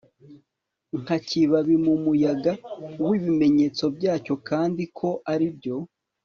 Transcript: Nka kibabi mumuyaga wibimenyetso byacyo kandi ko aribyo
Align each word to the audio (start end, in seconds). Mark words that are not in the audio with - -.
Nka 1.01 1.17
kibabi 1.27 1.75
mumuyaga 1.85 2.53
wibimenyetso 3.09 3.83
byacyo 3.97 4.33
kandi 4.49 4.83
ko 4.97 5.09
aribyo 5.33 5.75